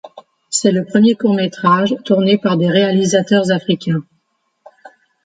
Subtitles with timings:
[0.49, 4.01] C'est le premier court métrage tourné par des réalisateurs africains.